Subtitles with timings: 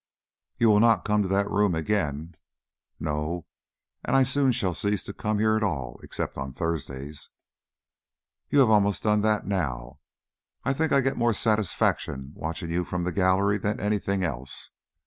[0.57, 2.33] "You will not come to that room again!"
[2.99, 3.45] "No.
[4.03, 7.29] And I soon shall cease to come here at all except on Thursdays."
[8.49, 9.99] "You almost have done that now.
[10.65, 14.71] I think I get more satisfaction watching you from the gallery than anything else.